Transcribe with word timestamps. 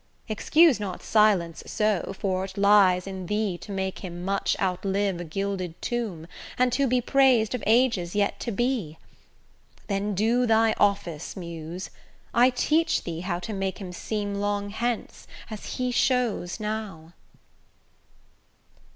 Excuse 0.27 0.79
not 0.79 1.03
silence 1.03 1.61
so, 1.67 2.15
for't 2.17 2.57
lies 2.57 3.05
in 3.05 3.27
thee 3.27 3.55
To 3.59 3.71
make 3.71 3.99
him 3.99 4.25
much 4.25 4.55
outlive 4.59 5.19
a 5.21 5.23
gilded 5.23 5.79
tomb 5.79 6.25
And 6.57 6.73
to 6.73 6.87
be 6.87 7.01
prais'd 7.01 7.53
of 7.53 7.63
ages 7.67 8.15
yet 8.15 8.39
to 8.39 8.51
be. 8.51 8.97
Then 9.85 10.15
do 10.15 10.47
thy 10.47 10.73
office, 10.79 11.37
Muse; 11.37 11.91
I 12.33 12.49
teach 12.49 13.03
thee 13.03 13.19
how 13.19 13.37
To 13.41 13.53
make 13.53 13.77
him 13.77 13.91
seem 13.93 14.33
long 14.33 14.71
hence 14.71 15.27
as 15.51 15.73
he 15.75 15.91
shows 15.91 16.59
now. 16.59 17.13